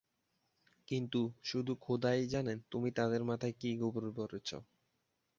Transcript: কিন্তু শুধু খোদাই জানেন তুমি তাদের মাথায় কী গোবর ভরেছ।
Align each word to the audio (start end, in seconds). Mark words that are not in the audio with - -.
কিন্তু 0.87 1.19
শুধু 1.43 1.73
খোদাই 1.81 2.21
জানেন 2.27 2.57
তুমি 2.71 2.89
তাদের 2.91 3.21
মাথায় 3.23 3.55
কী 3.57 3.69
গোবর 3.81 4.05
ভরেছ। 4.11 4.49